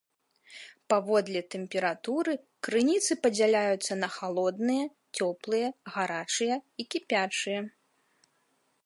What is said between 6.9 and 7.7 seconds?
кіпячыя.